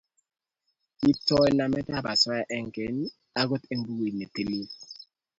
[0.99, 3.07] Kitaoi namet ab asoya eng' kenye
[3.39, 4.67] angot eng bukuit ne tilil